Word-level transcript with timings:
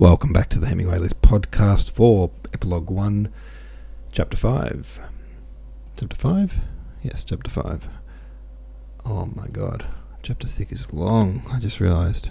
Welcome 0.00 0.32
back 0.32 0.48
to 0.48 0.58
the 0.58 0.66
Hemingway 0.66 0.96
List 0.96 1.20
podcast 1.20 1.90
for 1.90 2.30
Epilogue 2.54 2.88
1, 2.88 3.30
Chapter 4.12 4.34
5. 4.34 4.98
Chapter 5.98 6.16
5? 6.16 6.60
Yes, 7.02 7.22
Chapter 7.22 7.50
5. 7.50 7.86
Oh 9.04 9.26
my 9.36 9.46
god. 9.48 9.84
Chapter 10.22 10.48
6 10.48 10.72
is 10.72 10.90
long, 10.94 11.42
I 11.52 11.58
just 11.60 11.80
realised. 11.80 12.30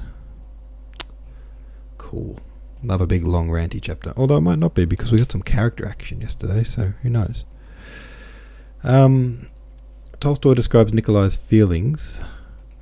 Cool. 1.99 2.39
Another 2.81 3.05
big 3.05 3.23
long 3.23 3.49
ranty 3.49 3.79
chapter. 3.79 4.13
Although 4.17 4.37
it 4.37 4.41
might 4.41 4.57
not 4.57 4.73
be 4.73 4.85
because 4.85 5.11
we 5.11 5.19
got 5.19 5.31
some 5.31 5.43
character 5.43 5.87
action 5.87 6.21
yesterday, 6.21 6.63
so 6.63 6.93
who 7.03 7.09
knows. 7.11 7.45
Um, 8.83 9.45
Tolstoy 10.19 10.55
describes 10.55 10.91
Nikolai's 10.91 11.35
feelings 11.35 12.19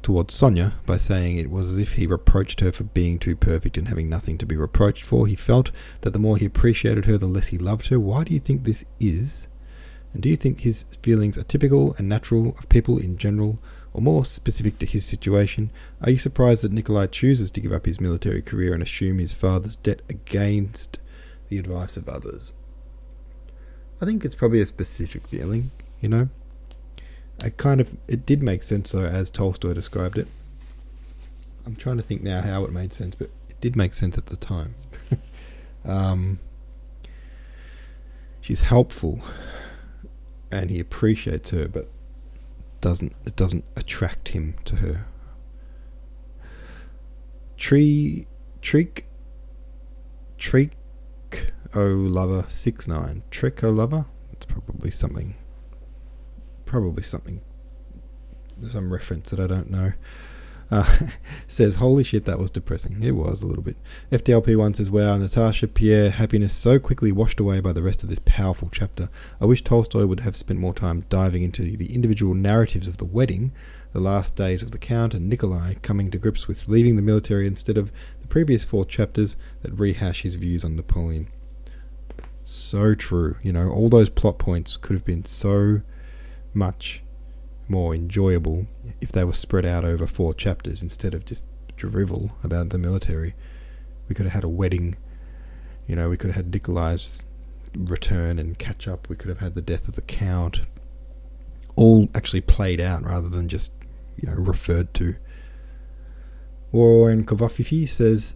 towards 0.07 0.33
Sonia 0.33 0.71
by 0.85 0.95
saying 0.95 1.35
it 1.35 1.51
was 1.51 1.69
as 1.69 1.77
if 1.77 1.95
he 1.95 2.07
reproached 2.07 2.61
her 2.61 2.71
for 2.71 2.85
being 2.85 3.19
too 3.19 3.35
perfect 3.35 3.77
and 3.77 3.89
having 3.89 4.07
nothing 4.07 4.37
to 4.37 4.45
be 4.45 4.55
reproached 4.55 5.03
for. 5.03 5.27
He 5.27 5.35
felt 5.35 5.69
that 5.99 6.11
the 6.11 6.17
more 6.17 6.37
he 6.37 6.45
appreciated 6.45 7.03
her, 7.03 7.17
the 7.17 7.25
less 7.25 7.47
he 7.47 7.57
loved 7.57 7.89
her. 7.89 7.99
Why 7.99 8.23
do 8.23 8.33
you 8.33 8.39
think 8.39 8.63
this 8.63 8.85
is? 9.01 9.49
And 10.13 10.23
do 10.23 10.29
you 10.29 10.37
think 10.37 10.61
his 10.61 10.83
feelings 11.03 11.37
are 11.37 11.43
typical 11.43 11.93
and 11.97 12.07
natural 12.07 12.55
of 12.57 12.69
people 12.69 12.97
in 12.97 13.17
general, 13.17 13.59
or 13.91 14.01
more 14.01 14.23
specific 14.23 14.79
to 14.79 14.85
his 14.85 15.05
situation? 15.05 15.71
Are 16.01 16.11
you 16.11 16.17
surprised 16.17 16.63
that 16.63 16.71
Nikolai 16.71 17.07
chooses 17.07 17.51
to 17.51 17.59
give 17.59 17.73
up 17.73 17.85
his 17.85 17.99
military 17.99 18.41
career 18.41 18.73
and 18.73 18.81
assume 18.81 19.17
his 19.17 19.33
father's 19.33 19.75
debt 19.75 20.01
against 20.07 21.01
the 21.49 21.57
advice 21.57 21.97
of 21.97 22.07
others? 22.07 22.53
I 24.01 24.05
think 24.05 24.23
it's 24.23 24.35
probably 24.35 24.61
a 24.61 24.67
specific 24.67 25.27
feeling, 25.27 25.71
you 25.99 26.07
know? 26.07 26.29
I 27.43 27.49
kind 27.49 27.79
of 27.79 27.95
it 28.07 28.25
did 28.25 28.41
make 28.41 28.63
sense 28.63 28.91
though 28.91 29.05
as 29.05 29.29
Tolstoy 29.29 29.73
described 29.73 30.17
it. 30.17 30.27
I'm 31.65 31.75
trying 31.75 31.97
to 31.97 32.03
think 32.03 32.23
now 32.23 32.41
how 32.41 32.63
it 32.63 32.71
made 32.71 32.93
sense, 32.93 33.15
but 33.15 33.29
it 33.49 33.59
did 33.61 33.75
make 33.75 33.93
sense 33.93 34.17
at 34.17 34.27
the 34.27 34.37
time. 34.37 34.75
um, 35.85 36.39
she's 38.41 38.61
helpful, 38.61 39.19
and 40.51 40.69
he 40.69 40.79
appreciates 40.79 41.51
her, 41.51 41.67
but 41.67 41.89
doesn't 42.81 43.13
it 43.25 43.35
doesn't 43.35 43.65
attract 43.75 44.29
him 44.29 44.55
to 44.65 44.77
her. 44.77 45.05
Tree 47.57 48.27
Treek 48.61 49.03
Treek 50.39 50.71
O 51.75 51.85
Lover 51.85 52.45
six 52.49 52.87
nine 52.87 53.23
Trick 53.29 53.63
O 53.63 53.69
Lover. 53.69 54.05
It's 54.31 54.45
probably 54.45 54.91
something 54.91 55.35
probably 56.67 57.03
something, 57.03 57.41
some 58.71 58.93
reference 58.93 59.29
that 59.31 59.39
I 59.39 59.47
don't 59.47 59.71
know. 59.71 59.93
Uh, 60.69 61.07
says, 61.47 61.75
Holy 61.75 62.03
shit, 62.03 62.25
that 62.25 62.39
was 62.39 62.51
depressing. 62.51 63.01
It 63.01 63.11
was 63.11 63.41
a 63.41 63.45
little 63.45 63.63
bit. 63.63 63.77
FDLP1 64.11 64.75
says, 64.75 64.91
Wow, 64.91 65.17
Natasha, 65.17 65.67
Pierre, 65.67 66.09
happiness 66.09 66.53
so 66.53 66.77
quickly 66.79 67.11
washed 67.11 67.39
away 67.39 67.59
by 67.59 67.73
the 67.73 67.81
rest 67.81 68.03
of 68.03 68.09
this 68.09 68.19
powerful 68.25 68.69
chapter. 68.71 69.09
I 69.39 69.45
wish 69.45 69.63
Tolstoy 69.63 70.05
would 70.05 70.21
have 70.21 70.35
spent 70.35 70.59
more 70.59 70.73
time 70.73 71.05
diving 71.09 71.43
into 71.43 71.77
the 71.77 71.95
individual 71.95 72.33
narratives 72.33 72.87
of 72.87 72.97
the 72.97 73.05
wedding, 73.05 73.53
the 73.93 74.01
last 74.01 74.35
days 74.35 74.61
of 74.61 74.71
the 74.71 74.77
Count 74.77 75.13
and 75.13 75.29
Nikolai 75.29 75.75
coming 75.75 76.11
to 76.11 76.17
grips 76.17 76.47
with 76.47 76.67
leaving 76.67 76.97
the 76.97 77.01
military 77.01 77.47
instead 77.47 77.77
of 77.77 77.91
the 78.21 78.27
previous 78.27 78.65
four 78.65 78.85
chapters 78.85 79.37
that 79.61 79.71
rehash 79.71 80.23
his 80.23 80.35
views 80.35 80.65
on 80.65 80.75
Napoleon. 80.75 81.29
So 82.43 82.93
true. 82.95 83.37
You 83.41 83.53
know, 83.53 83.69
all 83.69 83.89
those 83.89 84.09
plot 84.09 84.37
points 84.37 84.77
could 84.77 84.93
have 84.93 85.05
been 85.05 85.25
so 85.25 85.81
much 86.53 87.01
more 87.67 87.93
enjoyable 87.93 88.67
if 89.01 89.11
they 89.11 89.23
were 89.23 89.33
spread 89.33 89.65
out 89.65 89.83
over 89.83 90.07
four 90.07 90.33
chapters 90.33 90.81
instead 90.81 91.13
of 91.13 91.25
just 91.25 91.45
drivel 91.75 92.31
about 92.43 92.69
the 92.69 92.77
military. 92.77 93.35
We 94.07 94.15
could 94.15 94.25
have 94.25 94.33
had 94.33 94.43
a 94.43 94.49
wedding, 94.49 94.97
you 95.85 95.95
know, 95.95 96.09
we 96.09 96.17
could 96.17 96.29
have 96.31 96.45
had 96.45 96.53
Nikolai's 96.53 97.25
return 97.75 98.39
and 98.39 98.57
catch 98.57 98.87
up, 98.87 99.09
we 99.09 99.15
could 99.15 99.29
have 99.29 99.39
had 99.39 99.55
the 99.55 99.61
death 99.61 99.87
of 99.87 99.95
the 99.95 100.01
Count, 100.01 100.61
all 101.75 102.09
actually 102.15 102.41
played 102.41 102.79
out 102.79 103.03
rather 103.03 103.29
than 103.29 103.47
just, 103.47 103.73
you 104.15 104.29
know, 104.29 104.35
referred 104.35 104.93
to. 104.95 105.15
Warren 106.71 107.25
Kovafifi 107.25 107.87
says, 107.87 108.35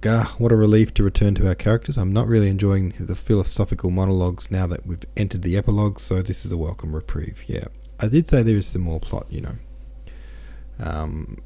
Gah, 0.00 0.24
what 0.38 0.52
a 0.52 0.56
relief 0.56 0.94
to 0.94 1.02
return 1.02 1.34
to 1.34 1.46
our 1.46 1.54
characters. 1.54 1.98
I'm 1.98 2.14
not 2.14 2.26
really 2.26 2.48
enjoying 2.48 2.94
the 2.98 3.14
philosophical 3.14 3.90
monologues 3.90 4.50
now 4.50 4.66
that 4.66 4.86
we've 4.86 5.04
entered 5.18 5.42
the 5.42 5.56
epilogue, 5.56 6.00
so 6.00 6.22
this 6.22 6.46
is 6.46 6.52
a 6.52 6.56
welcome 6.56 6.94
reprieve. 6.94 7.42
Yeah. 7.46 7.66
I 8.00 8.08
did 8.08 8.26
say 8.26 8.42
there 8.42 8.56
is 8.56 8.66
some 8.66 8.82
more 8.82 9.00
plot, 9.00 9.26
you 9.28 9.42
know. 9.42 9.56
Um, 10.78 11.36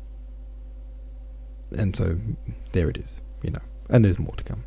and 1.76 1.96
so 1.96 2.18
there 2.70 2.88
it 2.88 2.96
is, 2.96 3.20
you 3.42 3.50
know. 3.50 3.62
And 3.90 4.04
there's 4.04 4.18
more 4.18 4.36
to 4.36 4.44
come. 4.44 4.64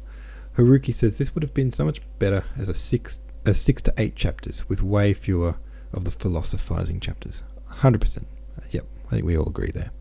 Haruki 0.57 0.93
says 0.93 1.17
this 1.17 1.33
would 1.33 1.43
have 1.43 1.53
been 1.53 1.71
so 1.71 1.85
much 1.85 2.01
better 2.19 2.43
as 2.57 2.67
a 2.67 2.73
six, 2.73 3.21
a 3.45 3.53
six 3.53 3.81
to 3.83 3.93
eight 3.97 4.17
chapters 4.17 4.67
with 4.67 4.83
way 4.83 5.13
fewer 5.13 5.55
of 5.93 6.03
the 6.03 6.11
philosophizing 6.11 6.99
chapters. 6.99 7.43
100%. 7.75 8.25
Yep, 8.71 8.85
I 9.07 9.09
think 9.09 9.25
we 9.25 9.37
all 9.37 9.47
agree 9.47 9.71
there. 9.73 9.91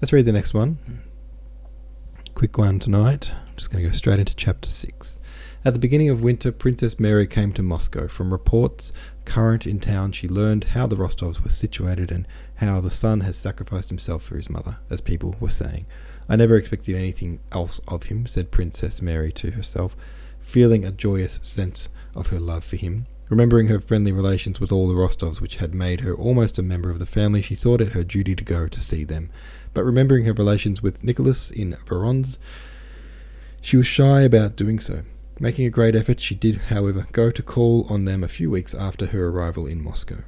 Let's 0.00 0.12
read 0.12 0.26
the 0.26 0.32
next 0.32 0.54
one 0.54 0.78
quick 2.38 2.56
one 2.56 2.78
tonight. 2.78 3.32
I'm 3.34 3.56
just 3.56 3.68
going 3.68 3.82
to 3.82 3.90
go 3.90 3.92
straight 3.92 4.20
into 4.20 4.36
chapter 4.36 4.68
6. 4.68 5.18
At 5.64 5.72
the 5.72 5.80
beginning 5.80 6.08
of 6.08 6.22
winter, 6.22 6.52
Princess 6.52 7.00
Mary 7.00 7.26
came 7.26 7.52
to 7.54 7.64
Moscow. 7.64 8.06
From 8.06 8.30
reports 8.30 8.92
current 9.24 9.66
in 9.66 9.80
town, 9.80 10.12
she 10.12 10.28
learned 10.28 10.62
how 10.62 10.86
the 10.86 10.94
Rostovs 10.94 11.42
were 11.42 11.50
situated 11.50 12.12
and 12.12 12.28
how 12.58 12.80
the 12.80 12.92
son 12.92 13.22
has 13.22 13.36
sacrificed 13.36 13.88
himself 13.88 14.22
for 14.22 14.36
his 14.36 14.48
mother, 14.48 14.78
as 14.88 15.00
people 15.00 15.34
were 15.40 15.50
saying. 15.50 15.86
I 16.28 16.36
never 16.36 16.54
expected 16.54 16.94
anything 16.94 17.40
else 17.50 17.80
of 17.88 18.04
him, 18.04 18.24
said 18.26 18.52
Princess 18.52 19.02
Mary 19.02 19.32
to 19.32 19.50
herself, 19.50 19.96
feeling 20.38 20.84
a 20.84 20.92
joyous 20.92 21.40
sense 21.42 21.88
of 22.14 22.28
her 22.28 22.38
love 22.38 22.62
for 22.62 22.76
him. 22.76 23.06
Remembering 23.28 23.68
her 23.68 23.80
friendly 23.80 24.12
relations 24.12 24.60
with 24.60 24.72
all 24.72 24.88
the 24.88 24.94
Rostovs, 24.94 25.40
which 25.40 25.56
had 25.56 25.74
made 25.74 26.00
her 26.00 26.14
almost 26.14 26.58
a 26.58 26.62
member 26.62 26.90
of 26.90 26.98
the 26.98 27.06
family, 27.06 27.42
she 27.42 27.54
thought 27.54 27.80
it 27.80 27.92
her 27.92 28.04
duty 28.04 28.34
to 28.34 28.44
go 28.44 28.68
to 28.68 28.80
see 28.80 29.04
them 29.04 29.30
but 29.74 29.84
remembering 29.84 30.24
her 30.24 30.32
relations 30.32 30.82
with 30.82 31.04
Nicholas 31.04 31.52
in 31.52 31.76
Voronezh, 31.86 32.38
she 33.60 33.76
was 33.76 33.86
shy 33.86 34.22
about 34.22 34.56
doing 34.56 34.80
so. 34.80 35.02
Making 35.38 35.66
a 35.66 35.70
great 35.70 35.94
effort, 35.94 36.18
she 36.18 36.34
did, 36.34 36.62
however, 36.62 37.06
go 37.12 37.30
to 37.30 37.42
call 37.44 37.86
on 37.88 38.04
them 38.04 38.24
a 38.24 38.28
few 38.28 38.50
weeks 38.50 38.74
after 38.74 39.06
her 39.06 39.28
arrival 39.28 39.68
in 39.68 39.80
Moscow. 39.80 40.24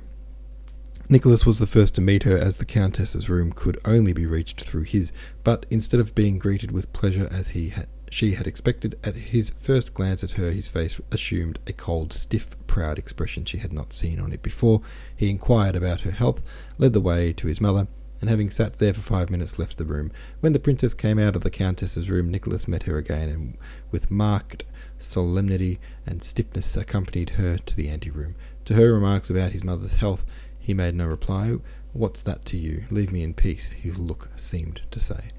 Nicholas 1.09 1.45
was 1.45 1.59
the 1.59 1.67
first 1.67 1.97
to 1.97 2.01
meet 2.01 2.23
her, 2.23 2.39
as 2.39 2.59
the 2.59 2.65
Countess's 2.65 3.29
room 3.29 3.53
could 3.53 3.81
only 3.85 4.13
be 4.13 4.25
reached 4.25 4.61
through 4.61 4.85
his, 4.85 5.11
but 5.43 5.67
instead 5.69 5.99
of 5.99 6.15
being 6.15 6.39
greeted 6.39 6.71
with 6.71 6.93
pleasure 6.93 7.29
as 7.33 7.49
he 7.49 7.71
had, 7.71 7.89
she 8.11 8.33
had 8.33 8.49
expected, 8.49 8.99
at 9.05 9.15
his 9.15 9.51
first 9.51 9.95
glance 9.95 10.25
at 10.25 10.33
her, 10.33 10.51
his 10.51 10.69
face 10.69 11.01
assumed 11.13 11.61
a 11.69 11.73
cold, 11.73 12.13
stiff, 12.13 12.57
proud 12.67 12.99
expression 12.99 13.45
she 13.45 13.59
had 13.59 13.73
not 13.73 13.93
seen 13.93 14.19
on 14.19 14.33
it 14.33 14.43
before. 14.43 14.83
He 15.17 15.31
inquired 15.31 15.77
about 15.77 16.01
her 16.01 16.11
health, 16.11 16.43
led 16.77 16.93
the 16.93 17.01
way 17.01 17.33
to 17.35 17.47
his 17.47 17.61
mother, 17.61 17.87
and 18.21 18.29
having 18.29 18.51
sat 18.51 18.79
there 18.79 18.93
for 18.93 19.01
five 19.01 19.31
minutes 19.31 19.61
left 19.61 19.79
the 19.79 19.85
room. 19.85 20.11
When 20.41 20.53
the 20.53 20.59
princess 20.59 20.93
came 20.93 21.21
out 21.21 21.37
of 21.37 21.45
the 21.45 21.51
countess's 21.51 22.11
room, 22.11 22.31
Nicholas 22.31 22.67
met 22.67 22.83
her 22.83 22.99
again, 22.99 23.29
and 23.29 23.57
with 23.93 24.11
marked 24.11 24.65
solemnity 24.99 25.79
and 26.05 26.23
stiffness 26.23 26.77
accompanied 26.77 27.31
her 27.31 27.59
to 27.59 27.77
the 27.77 27.89
anteroom. 27.89 28.35
To 28.65 28.75
her 28.75 28.93
remarks 28.93 29.31
about 29.31 29.53
his 29.53 29.65
mother's 29.65 29.95
health, 29.95 30.25
he 30.59 30.75
made 30.75 30.97
no 30.97 31.07
reply. 31.07 31.57
What's 31.93 32.25
that 32.25 32.45
to 32.47 32.59
you? 32.59 32.85
Leave 32.91 33.13
me 33.13 33.23
in 33.23 33.35
peace, 33.35 33.73
his 33.73 33.99
look 33.99 34.31
seemed 34.37 34.83
to 34.91 34.99
say. 34.99 35.31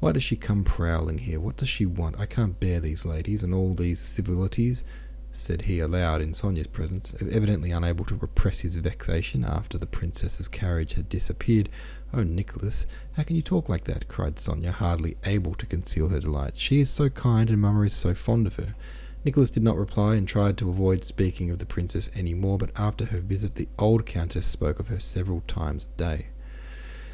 Why 0.00 0.12
does 0.12 0.22
she 0.22 0.36
come 0.36 0.64
prowling 0.64 1.18
here? 1.18 1.38
What 1.38 1.58
does 1.58 1.68
she 1.68 1.86
want? 1.86 2.18
I 2.18 2.26
can't 2.26 2.58
bear 2.58 2.80
these 2.80 3.04
ladies 3.04 3.42
and 3.42 3.54
all 3.54 3.74
these 3.74 4.00
civilities 4.00 4.82
said 5.32 5.62
he 5.62 5.78
aloud 5.78 6.20
in 6.20 6.34
Sonia's 6.34 6.66
presence, 6.66 7.14
evidently 7.20 7.70
unable 7.70 8.04
to 8.06 8.16
repress 8.16 8.60
his 8.60 8.76
vexation 8.76 9.44
after 9.44 9.78
the 9.78 9.86
princess's 9.86 10.48
carriage 10.48 10.94
had 10.94 11.08
disappeared. 11.08 11.68
Oh, 12.12 12.22
Nicholas, 12.22 12.86
how 13.12 13.22
can 13.22 13.36
you 13.36 13.42
talk 13.42 13.68
like 13.68 13.84
that? 13.84 14.08
cried 14.08 14.38
Sonia, 14.38 14.72
hardly 14.72 15.16
able 15.24 15.54
to 15.54 15.66
conceal 15.66 16.08
her 16.08 16.20
delight. 16.20 16.56
She 16.56 16.80
is 16.80 16.90
so 16.90 17.08
kind, 17.08 17.48
and 17.48 17.60
Mamma 17.60 17.82
is 17.82 17.92
so 17.92 18.14
fond 18.14 18.46
of 18.46 18.56
her. 18.56 18.74
Nicholas 19.24 19.50
did 19.50 19.62
not 19.62 19.76
reply 19.76 20.16
and 20.16 20.26
tried 20.26 20.56
to 20.58 20.70
avoid 20.70 21.04
speaking 21.04 21.50
of 21.50 21.58
the 21.58 21.66
princess 21.66 22.10
any 22.14 22.34
more, 22.34 22.58
but 22.58 22.72
after 22.74 23.06
her 23.06 23.20
visit 23.20 23.54
the 23.54 23.68
old 23.78 24.06
countess 24.06 24.46
spoke 24.46 24.80
of 24.80 24.88
her 24.88 24.98
several 24.98 25.42
times 25.42 25.84
a 25.84 25.98
day. 25.98 26.26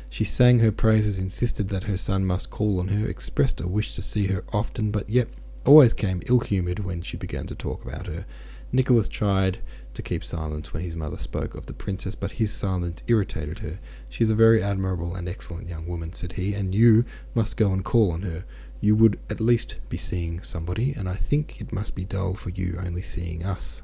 She 0.08 0.24
sang 0.24 0.60
her 0.60 0.72
praises, 0.72 1.18
insisted 1.18 1.68
that 1.68 1.84
her 1.84 1.96
son 1.96 2.24
must 2.24 2.50
call 2.50 2.80
on 2.80 2.88
her, 2.88 3.06
expressed 3.06 3.60
a 3.60 3.68
wish 3.68 3.94
to 3.94 4.02
see 4.02 4.28
her 4.28 4.44
often, 4.52 4.90
but 4.90 5.10
yet 5.10 5.28
always 5.64 5.92
came 5.92 6.22
ill 6.26 6.40
humoured 6.40 6.80
when 6.80 7.02
she 7.02 7.16
began 7.16 7.46
to 7.48 7.54
talk 7.54 7.84
about 7.84 8.06
her. 8.06 8.24
Nicholas 8.72 9.08
tried 9.08 9.58
to 9.94 10.02
keep 10.02 10.24
silence 10.24 10.72
when 10.72 10.82
his 10.82 10.96
mother 10.96 11.16
spoke 11.16 11.54
of 11.54 11.66
the 11.66 11.72
princess, 11.72 12.14
but 12.14 12.32
his 12.32 12.52
silence 12.52 13.02
irritated 13.06 13.60
her. 13.60 13.78
She 14.08 14.24
is 14.24 14.30
a 14.30 14.34
very 14.34 14.62
admirable 14.62 15.14
and 15.14 15.28
excellent 15.28 15.68
young 15.68 15.86
woman, 15.86 16.12
said 16.12 16.32
he, 16.32 16.54
and 16.54 16.74
you 16.74 17.04
must 17.34 17.56
go 17.56 17.72
and 17.72 17.84
call 17.84 18.10
on 18.12 18.22
her. 18.22 18.44
You 18.80 18.94
would 18.96 19.18
at 19.30 19.40
least 19.40 19.76
be 19.88 19.96
seeing 19.96 20.42
somebody, 20.42 20.92
and 20.92 21.08
I 21.08 21.14
think 21.14 21.60
it 21.60 21.72
must 21.72 21.94
be 21.94 22.04
dull 22.04 22.34
for 22.34 22.50
you 22.50 22.78
only 22.84 23.02
seeing 23.02 23.44
us. 23.44 23.82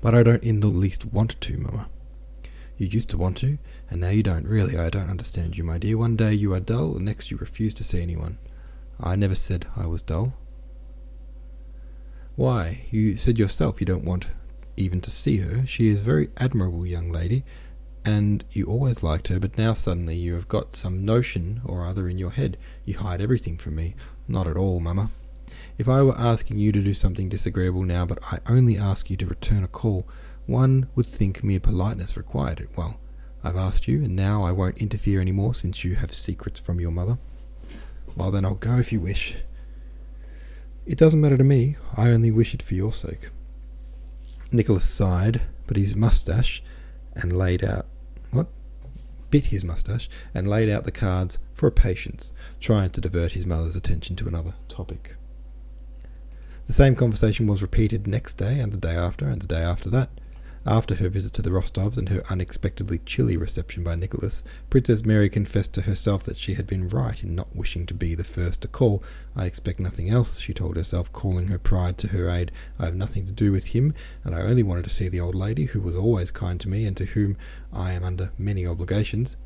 But 0.00 0.14
I 0.14 0.22
don't 0.22 0.42
in 0.42 0.60
the 0.60 0.68
least 0.68 1.06
want 1.06 1.40
to, 1.40 1.58
mamma. 1.58 1.88
You 2.76 2.86
used 2.86 3.10
to 3.10 3.18
want 3.18 3.36
to, 3.38 3.58
and 3.90 4.00
now 4.00 4.10
you 4.10 4.22
don't. 4.22 4.46
Really, 4.46 4.78
I 4.78 4.88
don't 4.88 5.10
understand 5.10 5.58
you, 5.58 5.64
my 5.64 5.76
dear. 5.76 5.98
One 5.98 6.16
day 6.16 6.32
you 6.32 6.54
are 6.54 6.60
dull, 6.60 6.92
the 6.92 7.00
next 7.00 7.30
you 7.30 7.36
refuse 7.36 7.74
to 7.74 7.84
see 7.84 8.00
anyone. 8.00 8.38
I 9.00 9.16
never 9.16 9.34
said 9.34 9.66
I 9.76 9.86
was 9.86 10.02
dull. 10.02 10.34
Why, 12.36 12.84
you 12.90 13.16
said 13.16 13.38
yourself 13.38 13.80
you 13.80 13.86
don't 13.86 14.04
want 14.04 14.28
even 14.76 15.00
to 15.02 15.10
see 15.10 15.38
her. 15.38 15.66
She 15.66 15.88
is 15.88 15.98
a 15.98 16.02
very 16.02 16.30
admirable 16.36 16.86
young 16.86 17.10
lady, 17.10 17.44
and 18.04 18.44
you 18.52 18.66
always 18.66 19.02
liked 19.02 19.28
her, 19.28 19.40
but 19.40 19.58
now 19.58 19.74
suddenly 19.74 20.16
you 20.16 20.34
have 20.34 20.48
got 20.48 20.74
some 20.74 21.04
notion 21.04 21.60
or 21.64 21.84
other 21.84 22.08
in 22.08 22.18
your 22.18 22.30
head. 22.30 22.56
You 22.84 22.98
hide 22.98 23.20
everything 23.20 23.58
from 23.58 23.76
me. 23.76 23.94
Not 24.28 24.46
at 24.46 24.56
all, 24.56 24.80
mamma. 24.80 25.10
If 25.76 25.88
I 25.88 26.02
were 26.02 26.16
asking 26.16 26.58
you 26.58 26.72
to 26.72 26.82
do 26.82 26.94
something 26.94 27.28
disagreeable 27.28 27.82
now, 27.82 28.06
but 28.06 28.18
I 28.22 28.38
only 28.46 28.78
ask 28.78 29.10
you 29.10 29.16
to 29.18 29.26
return 29.26 29.64
a 29.64 29.68
call, 29.68 30.06
one 30.46 30.88
would 30.94 31.06
think 31.06 31.42
mere 31.44 31.60
politeness 31.60 32.16
required 32.16 32.60
it. 32.60 32.68
Well, 32.76 32.98
I've 33.42 33.56
asked 33.56 33.88
you, 33.88 34.04
and 34.04 34.14
now 34.14 34.44
I 34.44 34.52
won't 34.52 34.78
interfere 34.78 35.20
any 35.20 35.32
more 35.32 35.54
since 35.54 35.84
you 35.84 35.94
have 35.96 36.12
secrets 36.12 36.60
from 36.60 36.80
your 36.80 36.90
mother. 36.90 37.18
Well, 38.16 38.30
then 38.30 38.44
I'll 38.44 38.54
go 38.54 38.78
if 38.78 38.92
you 38.92 39.00
wish. 39.00 39.36
It 40.86 40.98
doesn't 40.98 41.20
matter 41.20 41.36
to 41.36 41.44
me. 41.44 41.76
I 41.96 42.10
only 42.10 42.30
wish 42.30 42.54
it 42.54 42.62
for 42.62 42.74
your 42.74 42.92
sake. 42.92 43.30
Nicholas 44.52 44.88
sighed, 44.88 45.42
but 45.66 45.76
his 45.76 45.94
moustache 45.94 46.62
and 47.14 47.36
laid 47.36 47.64
out 47.64 47.86
what? 48.30 48.48
Bit 49.30 49.46
his 49.46 49.64
moustache 49.64 50.08
and 50.34 50.48
laid 50.48 50.68
out 50.68 50.84
the 50.84 50.90
cards 50.90 51.38
for 51.54 51.66
a 51.66 51.72
patience, 51.72 52.32
trying 52.58 52.90
to 52.90 53.00
divert 53.00 53.32
his 53.32 53.46
mother's 53.46 53.76
attention 53.76 54.16
to 54.16 54.28
another 54.28 54.54
topic. 54.68 55.14
The 56.66 56.72
same 56.72 56.94
conversation 56.94 57.46
was 57.46 57.62
repeated 57.62 58.06
next 58.06 58.34
day 58.34 58.58
and 58.60 58.72
the 58.72 58.78
day 58.78 58.94
after 58.94 59.26
and 59.28 59.40
the 59.40 59.46
day 59.46 59.62
after 59.62 59.90
that. 59.90 60.10
After 60.66 60.96
her 60.96 61.08
visit 61.08 61.32
to 61.34 61.42
the 61.42 61.50
Rostovs 61.50 61.96
and 61.96 62.10
her 62.10 62.22
unexpectedly 62.28 62.98
chilly 62.98 63.34
reception 63.34 63.82
by 63.82 63.94
Nicholas, 63.94 64.44
Princess 64.68 65.06
Mary 65.06 65.30
confessed 65.30 65.72
to 65.74 65.82
herself 65.82 66.22
that 66.24 66.36
she 66.36 66.52
had 66.52 66.66
been 66.66 66.86
right 66.86 67.22
in 67.22 67.34
not 67.34 67.56
wishing 67.56 67.86
to 67.86 67.94
be 67.94 68.14
the 68.14 68.24
first 68.24 68.60
to 68.60 68.68
call. 68.68 69.02
I 69.34 69.46
expect 69.46 69.80
nothing 69.80 70.10
else, 70.10 70.38
she 70.38 70.52
told 70.52 70.76
herself, 70.76 71.10
calling 71.14 71.48
her 71.48 71.58
pride 71.58 71.96
to 71.98 72.08
her 72.08 72.28
aid. 72.28 72.52
I 72.78 72.84
have 72.84 72.94
nothing 72.94 73.24
to 73.24 73.32
do 73.32 73.52
with 73.52 73.68
him, 73.68 73.94
and 74.22 74.34
I 74.34 74.42
only 74.42 74.62
wanted 74.62 74.84
to 74.84 74.90
see 74.90 75.08
the 75.08 75.20
old 75.20 75.34
lady, 75.34 75.64
who 75.64 75.80
was 75.80 75.96
always 75.96 76.30
kind 76.30 76.60
to 76.60 76.68
me 76.68 76.84
and 76.84 76.96
to 76.98 77.06
whom 77.06 77.38
I 77.72 77.92
am 77.92 78.04
under 78.04 78.30
many 78.36 78.66
obligations. 78.66 79.38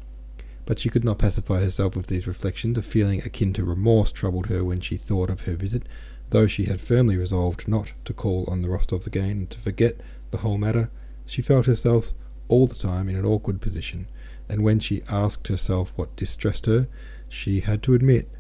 But 0.67 0.81
she 0.81 0.89
could 0.89 1.05
not 1.05 1.21
pacify 1.21 1.61
herself 1.61 1.95
with 1.95 2.09
these 2.09 2.27
reflections. 2.27 2.77
A 2.77 2.83
feeling 2.83 3.23
akin 3.23 3.53
to 3.53 3.65
remorse 3.65 4.11
troubled 4.11 4.47
her 4.47 4.65
when 4.65 4.81
she 4.81 4.97
thought 4.97 5.31
of 5.31 5.43
her 5.43 5.55
visit, 5.55 5.89
though 6.31 6.49
she 6.49 6.65
had 6.65 6.81
firmly 6.81 7.17
resolved 7.17 7.69
not 7.69 7.93
to 8.05 8.13
call 8.13 8.47
on 8.49 8.63
the 8.63 8.69
Rostovs 8.69 9.07
again 9.07 9.31
and 9.31 9.51
to 9.51 9.61
forget 9.61 10.01
the 10.33 10.39
whole 10.39 10.59
matter. 10.59 10.91
She 11.27 11.43
felt 11.43 11.67
herself 11.67 12.13
all 12.49 12.67
the 12.67 12.75
time 12.75 13.09
in 13.09 13.17
an 13.17 13.25
awkward 13.25 13.61
position, 13.61 14.09
and 14.49 14.63
when 14.63 14.79
she 14.79 15.03
asked 15.09 15.49
herself 15.49 15.93
what 15.97 16.17
distressed 16.17 16.67
her, 16.67 16.89
she 17.29 17.61
had 17.61 17.83
to 17.85 17.95
admit 17.95 18.31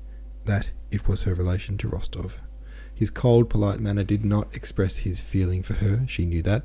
that 0.44 0.70
it 0.90 1.08
was 1.08 1.22
her 1.22 1.34
relation 1.34 1.78
to 1.78 1.88
Rostov. 1.88 2.38
His 2.94 3.10
cold, 3.10 3.50
polite 3.50 3.81
manner 3.81 4.04
did 4.04 4.25
not 4.25 4.54
express 4.54 4.98
his 4.98 5.20
feeling 5.20 5.62
for 5.62 5.75
her, 5.75 6.04
she 6.06 6.26
knew 6.26 6.42
that, 6.42 6.62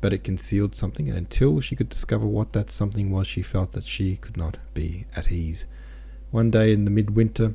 but 0.00 0.12
it 0.12 0.24
concealed 0.24 0.74
something, 0.74 1.08
and 1.08 1.16
until 1.16 1.60
she 1.60 1.76
could 1.76 1.88
discover 1.88 2.26
what 2.26 2.52
that 2.52 2.70
something 2.70 3.10
was, 3.10 3.26
she 3.26 3.42
felt 3.42 3.72
that 3.72 3.86
she 3.86 4.16
could 4.16 4.36
not 4.36 4.58
be 4.74 5.06
at 5.14 5.30
ease. 5.30 5.66
One 6.30 6.50
day 6.50 6.72
in 6.72 6.84
the 6.84 6.90
midwinter, 6.90 7.54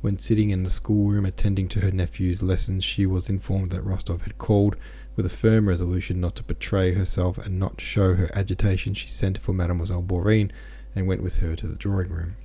when 0.00 0.18
sitting 0.18 0.50
in 0.50 0.62
the 0.62 0.70
schoolroom 0.70 1.24
attending 1.24 1.68
to 1.68 1.80
her 1.80 1.90
nephew's 1.90 2.42
lessons, 2.42 2.84
she 2.84 3.04
was 3.04 3.28
informed 3.28 3.70
that 3.70 3.84
Rostov 3.84 4.22
had 4.22 4.38
called 4.38 4.76
with 5.18 5.26
a 5.26 5.28
firm 5.28 5.68
resolution 5.68 6.20
not 6.20 6.36
to 6.36 6.44
betray 6.44 6.94
herself 6.94 7.38
and 7.38 7.58
not 7.58 7.76
to 7.76 7.84
show 7.84 8.14
her 8.14 8.30
agitation, 8.34 8.94
she 8.94 9.08
sent 9.08 9.36
for 9.36 9.52
Mademoiselle 9.52 10.00
Bourienne 10.00 10.52
and 10.94 11.08
went 11.08 11.24
with 11.24 11.38
her 11.38 11.56
to 11.56 11.66
the 11.66 11.74
drawing 11.74 12.08
room. 12.08 12.36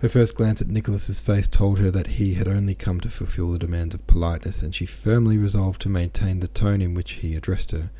Her 0.00 0.10
first 0.10 0.36
glance 0.36 0.60
at 0.60 0.68
Nicholas's 0.68 1.18
face 1.18 1.48
told 1.48 1.78
her 1.78 1.90
that 1.90 2.18
he 2.18 2.34
had 2.34 2.46
only 2.46 2.74
come 2.74 3.00
to 3.00 3.08
fulfill 3.08 3.52
the 3.52 3.58
demands 3.58 3.94
of 3.94 4.06
politeness, 4.06 4.60
and 4.60 4.74
she 4.74 4.84
firmly 4.84 5.38
resolved 5.38 5.80
to 5.80 5.88
maintain 5.88 6.40
the 6.40 6.48
tone 6.48 6.82
in 6.82 6.92
which 6.92 7.12
he 7.12 7.34
addressed 7.34 7.70
her. 7.70 7.90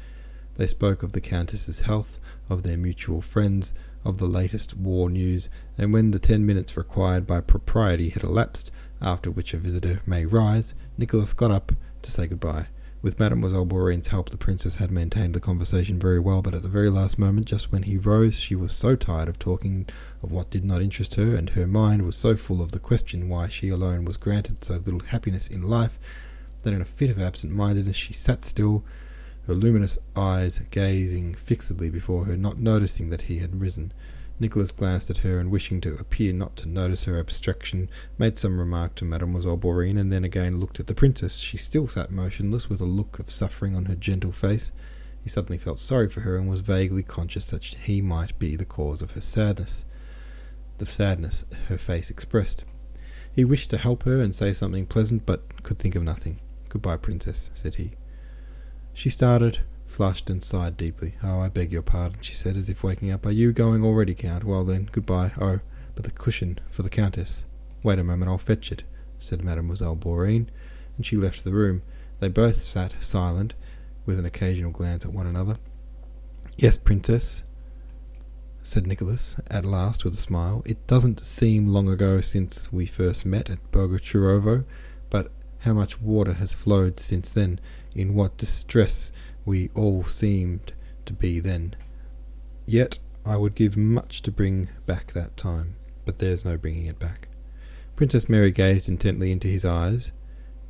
They 0.56 0.66
spoke 0.66 1.02
of 1.02 1.12
the 1.12 1.20
Countess's 1.22 1.80
health, 1.80 2.18
of 2.50 2.62
their 2.62 2.76
mutual 2.76 3.22
friends, 3.22 3.72
of 4.04 4.18
the 4.18 4.26
latest 4.26 4.76
war 4.76 5.08
news, 5.08 5.48
and 5.78 5.94
when 5.94 6.10
the 6.10 6.18
ten 6.18 6.44
minutes 6.44 6.76
required 6.76 7.26
by 7.26 7.40
propriety 7.40 8.10
had 8.10 8.22
elapsed, 8.22 8.70
after 9.00 9.30
which 9.30 9.54
a 9.54 9.56
visitor 9.56 10.02
may 10.04 10.26
rise, 10.26 10.74
Nicholas 10.98 11.32
got 11.32 11.50
up 11.50 11.72
to 12.02 12.10
say 12.10 12.26
good-bye. 12.26 12.66
With 13.02 13.18
Mademoiselle 13.18 13.64
Bourienne's 13.64 14.08
help, 14.08 14.30
the 14.30 14.36
princess 14.36 14.76
had 14.76 14.92
maintained 14.92 15.34
the 15.34 15.40
conversation 15.40 15.98
very 15.98 16.20
well, 16.20 16.40
but 16.40 16.54
at 16.54 16.62
the 16.62 16.68
very 16.68 16.88
last 16.88 17.18
moment, 17.18 17.48
just 17.48 17.72
when 17.72 17.82
he 17.82 17.96
rose, 17.98 18.38
she 18.38 18.54
was 18.54 18.72
so 18.72 18.94
tired 18.94 19.28
of 19.28 19.40
talking 19.40 19.88
of 20.22 20.30
what 20.30 20.50
did 20.50 20.64
not 20.64 20.82
interest 20.82 21.16
her, 21.16 21.34
and 21.34 21.50
her 21.50 21.66
mind 21.66 22.06
was 22.06 22.14
so 22.14 22.36
full 22.36 22.62
of 22.62 22.70
the 22.70 22.78
question 22.78 23.28
why 23.28 23.48
she 23.48 23.68
alone 23.68 24.04
was 24.04 24.16
granted 24.16 24.62
so 24.62 24.74
little 24.74 25.00
happiness 25.00 25.48
in 25.48 25.62
life, 25.62 25.98
that 26.62 26.72
in 26.72 26.80
a 26.80 26.84
fit 26.84 27.10
of 27.10 27.20
absent 27.20 27.52
mindedness 27.52 27.96
she 27.96 28.12
sat 28.12 28.40
still, 28.40 28.84
her 29.48 29.54
luminous 29.54 29.98
eyes 30.14 30.60
gazing 30.70 31.34
fixedly 31.34 31.90
before 31.90 32.26
her, 32.26 32.36
not 32.36 32.58
noticing 32.58 33.10
that 33.10 33.22
he 33.22 33.38
had 33.38 33.60
risen. 33.60 33.92
Nicholas 34.42 34.72
glanced 34.72 35.08
at 35.08 35.18
her 35.18 35.38
and, 35.38 35.52
wishing 35.52 35.80
to 35.80 35.94
appear 35.94 36.32
not 36.32 36.56
to 36.56 36.68
notice 36.68 37.04
her 37.04 37.18
abstraction, 37.18 37.88
made 38.18 38.36
some 38.36 38.58
remark 38.58 38.96
to 38.96 39.04
Mademoiselle 39.04 39.56
Bourienne 39.56 39.98
and 39.98 40.12
then 40.12 40.24
again 40.24 40.58
looked 40.58 40.80
at 40.80 40.88
the 40.88 40.94
princess. 40.94 41.38
She 41.38 41.56
still 41.56 41.86
sat 41.86 42.10
motionless, 42.10 42.68
with 42.68 42.80
a 42.80 42.84
look 42.84 43.20
of 43.20 43.30
suffering 43.30 43.76
on 43.76 43.84
her 43.84 43.94
gentle 43.94 44.32
face. 44.32 44.72
He 45.22 45.28
suddenly 45.28 45.58
felt 45.58 45.78
sorry 45.78 46.08
for 46.08 46.20
her 46.20 46.36
and 46.36 46.50
was 46.50 46.60
vaguely 46.60 47.04
conscious 47.04 47.46
that 47.46 47.62
he 47.62 48.02
might 48.02 48.36
be 48.40 48.56
the 48.56 48.64
cause 48.64 49.00
of 49.00 49.12
her 49.12 49.20
sadness. 49.20 49.84
The 50.78 50.86
sadness 50.86 51.44
her 51.68 51.78
face 51.78 52.10
expressed. 52.10 52.64
He 53.32 53.44
wished 53.44 53.70
to 53.70 53.78
help 53.78 54.02
her 54.02 54.20
and 54.20 54.34
say 54.34 54.52
something 54.52 54.86
pleasant, 54.86 55.24
but 55.24 55.62
could 55.62 55.78
think 55.78 55.94
of 55.94 56.02
nothing. 56.02 56.40
Goodbye, 56.68 56.96
princess, 56.96 57.48
said 57.54 57.76
he. 57.76 57.92
She 58.92 59.08
started, 59.08 59.60
flushed 59.92 60.30
and 60.30 60.42
sighed 60.42 60.76
deeply. 60.76 61.14
Oh, 61.22 61.40
I 61.40 61.48
beg 61.48 61.70
your 61.70 61.82
pardon, 61.82 62.22
she 62.22 62.34
said, 62.34 62.56
as 62.56 62.70
if 62.70 62.82
waking 62.82 63.10
up. 63.10 63.26
Are 63.26 63.30
you 63.30 63.52
going 63.52 63.84
already, 63.84 64.14
Count? 64.14 64.44
Well 64.44 64.64
then, 64.64 64.88
good-bye. 64.90 65.32
Oh, 65.40 65.60
but 65.94 66.04
the 66.04 66.10
cushion 66.10 66.58
for 66.68 66.82
the 66.82 66.90
Countess. 66.90 67.44
Wait 67.82 67.98
a 67.98 68.04
moment, 68.04 68.30
I'll 68.30 68.38
fetch 68.38 68.72
it, 68.72 68.84
said 69.18 69.44
Mademoiselle 69.44 69.96
Bourienne, 69.96 70.48
and 70.96 71.04
she 71.04 71.16
left 71.16 71.44
the 71.44 71.52
room. 71.52 71.82
They 72.20 72.28
both 72.28 72.62
sat 72.62 72.94
silent, 73.00 73.54
with 74.06 74.18
an 74.18 74.24
occasional 74.24 74.70
glance 74.70 75.04
at 75.04 75.12
one 75.12 75.26
another. 75.26 75.56
Yes, 76.56 76.78
Princess, 76.78 77.44
said 78.62 78.86
Nicholas, 78.86 79.36
at 79.48 79.64
last 79.64 80.04
with 80.04 80.14
a 80.14 80.18
smile. 80.18 80.62
It 80.64 80.86
doesn't 80.86 81.24
seem 81.26 81.66
long 81.66 81.88
ago 81.88 82.20
since 82.20 82.72
we 82.72 82.86
first 82.86 83.26
met 83.26 83.50
at 83.50 83.72
Bogucharovo, 83.72 84.64
but 85.10 85.30
how 85.60 85.72
much 85.72 86.00
water 86.00 86.34
has 86.34 86.52
flowed 86.52 86.98
since 86.98 87.32
then, 87.32 87.60
in 87.94 88.14
what 88.14 88.38
distress 88.38 89.12
we 89.44 89.70
all 89.74 90.04
seemed 90.04 90.72
to 91.06 91.12
be 91.12 91.40
then. 91.40 91.74
Yet 92.66 92.98
I 93.24 93.36
would 93.36 93.54
give 93.54 93.76
much 93.76 94.22
to 94.22 94.30
bring 94.30 94.68
back 94.86 95.12
that 95.12 95.36
time, 95.36 95.76
but 96.04 96.18
there's 96.18 96.44
no 96.44 96.56
bringing 96.56 96.86
it 96.86 96.98
back. 96.98 97.28
Princess 97.96 98.28
Mary 98.28 98.50
gazed 98.50 98.88
intently 98.88 99.30
into 99.30 99.48
his 99.48 99.64
eyes, 99.64 100.12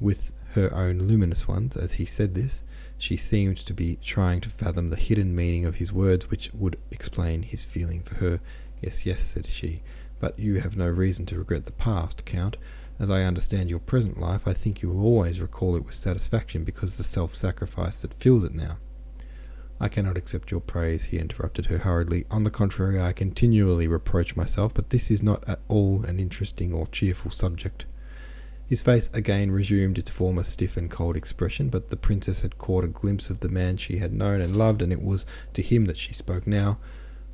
with 0.01 0.33
her 0.55 0.75
own 0.75 0.99
luminous 0.99 1.49
ones, 1.49 1.77
as 1.77 1.95
he 1.95 2.05
said 2.05 2.35
this. 2.35 2.63
She 2.99 3.17
seemed 3.17 3.57
to 3.59 3.75
be 3.75 3.97
trying 4.03 4.41
to 4.43 4.51
fathom 4.51 4.91
the 4.91 4.97
hidden 4.97 5.35
meaning 5.35 5.65
of 5.65 5.77
his 5.77 5.93
words, 5.93 6.31
which 6.31 6.51
would 6.53 6.79
explain 6.91 7.43
his 7.43 7.65
feeling 7.65 8.03
for 8.03 8.17
her. 8.17 8.41
Yes, 8.81 9.07
yes, 9.07 9.23
said 9.23 9.47
she, 9.47 9.83
but 10.19 10.39
you 10.39 10.61
have 10.61 10.77
no 10.77 10.89
reason 10.89 11.27
to 11.27 11.39
regret 11.39 11.67
the 11.67 11.73
past, 11.73 12.25
Count. 12.25 12.57
As 13.03 13.11
I 13.11 13.25
understand 13.25 13.69
your 13.69 13.81
present 13.81 14.21
life, 14.21 14.47
I 14.47 14.53
think 14.53 14.81
you 14.81 14.89
will 14.89 15.05
always 15.05 15.41
recall 15.41 15.75
it 15.75 15.85
with 15.85 15.93
satisfaction 15.93 16.63
because 16.63 16.93
of 16.93 16.99
the 16.99 17.03
self 17.03 17.35
sacrifice 17.35 18.01
that 18.01 18.15
fills 18.15 18.45
it 18.45 18.55
now. 18.55 18.77
I 19.81 19.89
cannot 19.89 20.17
accept 20.17 20.53
your 20.53 20.61
praise, 20.61 21.07
he 21.07 21.19
interrupted 21.19 21.67
her 21.67 21.79
hurriedly. 21.79 22.27
On 22.31 22.45
the 22.45 22.51
contrary, 22.51 23.01
I 23.01 23.13
continually 23.13 23.89
reproach 23.89 24.37
myself, 24.37 24.73
but 24.73 24.91
this 24.91 25.11
is 25.11 25.21
not 25.21 25.43
at 25.49 25.59
all 25.67 26.05
an 26.05 26.21
interesting 26.21 26.73
or 26.73 26.87
cheerful 26.87 27.33
subject. 27.33 27.87
His 28.69 28.83
face 28.83 29.11
again 29.13 29.51
resumed 29.51 29.99
its 29.99 30.09
former 30.11 30.45
stiff 30.45 30.77
and 30.77 30.89
cold 30.89 31.17
expression, 31.17 31.71
but 31.71 31.91
the 31.91 31.97
princess 31.97 32.43
had 32.43 32.57
caught 32.57 32.85
a 32.85 32.87
glimpse 32.87 33.31
of 33.31 33.41
the 33.41 33.49
man 33.49 33.79
she 33.79 33.97
had 33.97 34.13
known 34.13 34.41
and 34.41 34.55
loved, 34.55 34.81
and 34.81 34.93
it 34.93 35.03
was 35.03 35.27
to 35.55 35.63
him 35.63 35.87
that 35.87 35.99
she 35.99 36.15
spoke 36.15 36.47
now. 36.47 36.79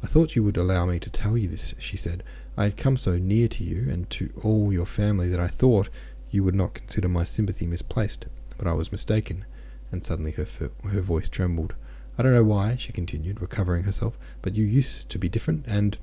I 0.03 0.07
thought 0.07 0.35
you 0.35 0.43
would 0.45 0.57
allow 0.57 0.87
me 0.87 0.99
to 0.99 1.11
tell 1.11 1.37
you 1.37 1.49
this, 1.49 1.75
she 1.79 1.99
said. 1.99 2.25
I 2.59 2.65
had 2.65 2.77
come 2.77 2.97
so 2.97 3.17
near 3.19 3.47
to 3.47 3.63
you 3.63 3.89
and 3.89 4.11
to 4.11 4.33
all 4.43 4.73
your 4.73 4.85
family 4.85 5.29
that 5.29 5.39
I 5.39 5.47
thought 5.47 5.89
you 6.29 6.43
would 6.43 6.57
not 6.57 6.75
consider 6.75 7.09
my 7.09 7.23
sympathy 7.23 7.69
misplaced, 7.69 8.27
but 8.57 8.67
I 8.67 8.73
was 8.73 8.91
mistaken. 8.91 9.45
And 9.93 10.05
suddenly 10.05 10.33
her 10.33 10.45
her 10.83 11.01
voice 11.01 11.29
trembled. 11.29 11.77
I 12.19 12.25
don't 12.25 12.35
know 12.35 12.43
why, 12.43 12.75
she 12.75 12.93
continued, 12.93 13.41
recovering 13.41 13.85
herself, 13.85 14.19
but 14.43 14.57
you 14.57 14.65
used 14.65 15.09
to 15.11 15.21
be 15.21 15.29
different, 15.29 15.67
and 15.69 15.99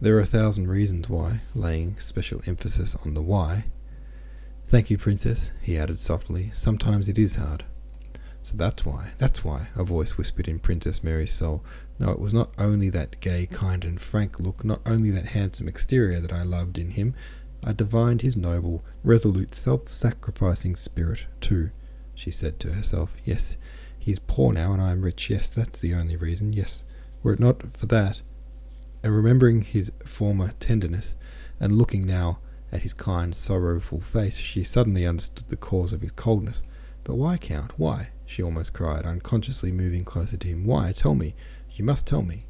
there 0.00 0.16
are 0.16 0.20
a 0.20 0.24
thousand 0.24 0.68
reasons 0.68 1.10
why, 1.10 1.42
laying 1.54 1.98
special 1.98 2.40
emphasis 2.46 2.96
on 3.04 3.12
the 3.12 3.20
why. 3.20 3.66
Thank 4.66 4.88
you, 4.88 4.96
Princess, 4.96 5.50
he 5.60 5.76
added 5.76 6.00
softly. 6.00 6.52
Sometimes 6.54 7.06
it 7.06 7.18
is 7.18 7.34
hard. 7.34 7.64
So 8.42 8.56
that's 8.56 8.86
why, 8.86 9.12
that's 9.18 9.44
why, 9.44 9.68
a 9.76 9.84
voice 9.84 10.16
whispered 10.16 10.48
in 10.48 10.58
Princess 10.58 11.04
Mary's 11.04 11.32
soul. 11.32 11.62
No, 11.98 12.10
it 12.10 12.18
was 12.18 12.32
not 12.32 12.50
only 12.58 12.88
that 12.88 13.20
gay, 13.20 13.46
kind, 13.46 13.84
and 13.84 14.00
frank 14.00 14.40
look, 14.40 14.64
not 14.64 14.80
only 14.86 15.10
that 15.10 15.26
handsome 15.26 15.68
exterior 15.68 16.20
that 16.20 16.32
I 16.32 16.42
loved 16.42 16.78
in 16.78 16.92
him, 16.92 17.14
I 17.62 17.74
divined 17.74 18.22
his 18.22 18.36
noble, 18.36 18.82
resolute, 19.04 19.54
self 19.54 19.90
sacrificing 19.92 20.76
spirit, 20.76 21.26
too, 21.40 21.70
she 22.14 22.30
said 22.30 22.58
to 22.60 22.72
herself. 22.72 23.14
Yes, 23.24 23.58
he 23.98 24.12
is 24.12 24.18
poor 24.18 24.52
now, 24.52 24.72
and 24.72 24.80
I 24.80 24.92
am 24.92 25.02
rich. 25.02 25.28
Yes, 25.28 25.50
that's 25.50 25.78
the 25.78 25.94
only 25.94 26.16
reason. 26.16 26.54
Yes, 26.54 26.84
were 27.22 27.34
it 27.34 27.40
not 27.40 27.76
for 27.76 27.84
that. 27.86 28.22
And 29.02 29.14
remembering 29.14 29.62
his 29.62 29.92
former 30.06 30.52
tenderness, 30.58 31.16
and 31.60 31.76
looking 31.76 32.06
now 32.06 32.38
at 32.72 32.82
his 32.82 32.94
kind, 32.94 33.34
sorrowful 33.34 34.00
face, 34.00 34.38
she 34.38 34.64
suddenly 34.64 35.04
understood 35.04 35.50
the 35.50 35.56
cause 35.56 35.92
of 35.92 36.00
his 36.00 36.12
coldness. 36.12 36.62
But 37.04 37.16
why, 37.16 37.36
Count? 37.36 37.72
Why? 37.76 38.08
She 38.30 38.42
almost 38.42 38.72
cried, 38.72 39.04
unconsciously 39.04 39.72
moving 39.72 40.04
closer 40.04 40.36
to 40.36 40.48
him. 40.48 40.64
Why? 40.64 40.92
Tell 40.92 41.14
me. 41.14 41.34
You 41.72 41.84
must 41.84 42.06
tell 42.06 42.22
me. 42.22 42.46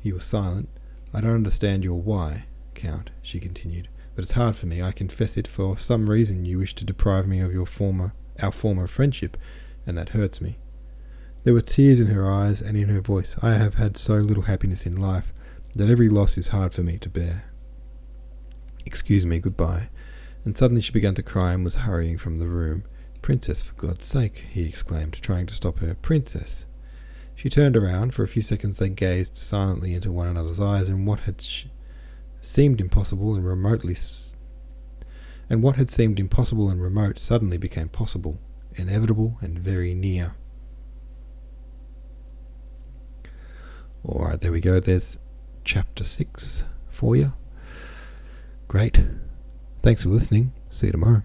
He 0.00 0.12
was 0.12 0.24
silent. 0.24 0.68
I 1.14 1.20
don't 1.20 1.34
understand 1.34 1.84
your 1.84 2.00
why, 2.00 2.44
Count, 2.74 3.10
she 3.22 3.40
continued, 3.40 3.88
but 4.14 4.22
it's 4.22 4.32
hard 4.32 4.56
for 4.56 4.66
me. 4.66 4.82
I 4.82 4.92
confess 4.92 5.36
it. 5.36 5.46
For 5.46 5.78
some 5.78 6.10
reason 6.10 6.44
you 6.44 6.58
wish 6.58 6.74
to 6.74 6.84
deprive 6.84 7.26
me 7.26 7.40
of 7.40 7.52
your 7.52 7.66
former, 7.66 8.14
our 8.42 8.52
former 8.52 8.86
friendship, 8.86 9.36
and 9.86 9.96
that 9.96 10.10
hurts 10.10 10.40
me. 10.40 10.58
There 11.44 11.54
were 11.54 11.62
tears 11.62 12.00
in 12.00 12.08
her 12.08 12.30
eyes 12.30 12.60
and 12.60 12.76
in 12.76 12.90
her 12.90 13.00
voice. 13.00 13.36
I 13.40 13.54
have 13.54 13.74
had 13.74 13.96
so 13.96 14.16
little 14.16 14.42
happiness 14.42 14.84
in 14.84 14.96
life 14.96 15.32
that 15.74 15.88
every 15.88 16.10
loss 16.10 16.36
is 16.36 16.48
hard 16.48 16.74
for 16.74 16.82
me 16.82 16.98
to 16.98 17.08
bear. 17.08 17.50
Excuse 18.84 19.24
me, 19.24 19.38
goodbye. 19.38 19.88
And 20.44 20.56
suddenly 20.56 20.82
she 20.82 20.92
began 20.92 21.14
to 21.14 21.22
cry 21.22 21.54
and 21.54 21.64
was 21.64 21.76
hurrying 21.76 22.18
from 22.18 22.38
the 22.38 22.48
room. 22.48 22.84
Princess, 23.28 23.60
for 23.60 23.74
God's 23.74 24.06
sake, 24.06 24.46
he 24.48 24.66
exclaimed, 24.66 25.12
trying 25.20 25.44
to 25.48 25.54
stop 25.54 25.80
her. 25.80 25.94
Princess. 25.96 26.64
She 27.34 27.50
turned 27.50 27.76
around. 27.76 28.14
For 28.14 28.22
a 28.22 28.26
few 28.26 28.40
seconds 28.40 28.78
they 28.78 28.88
gazed 28.88 29.36
silently 29.36 29.92
into 29.92 30.10
one 30.10 30.28
another's 30.28 30.58
eyes, 30.58 30.88
and 30.88 31.06
what 31.06 31.20
had 31.20 31.42
sh- 31.42 31.66
seemed 32.40 32.80
impossible 32.80 33.34
and 33.34 33.44
remotely 33.44 33.92
s- 33.92 34.34
and 35.50 35.62
what 35.62 35.76
had 35.76 35.90
seemed 35.90 36.18
impossible 36.18 36.70
and 36.70 36.80
remote 36.80 37.18
suddenly 37.18 37.58
became 37.58 37.90
possible, 37.90 38.40
inevitable 38.76 39.36
and 39.42 39.58
very 39.58 39.92
near. 39.92 40.34
Alright, 44.06 44.40
there 44.40 44.52
we 44.52 44.62
go. 44.62 44.80
There's 44.80 45.18
chapter 45.64 46.02
6 46.02 46.64
for 46.88 47.14
you. 47.14 47.34
Great. 48.68 49.04
Thanks 49.82 50.04
for 50.04 50.08
listening. 50.08 50.54
See 50.70 50.86
you 50.86 50.92
tomorrow. 50.92 51.24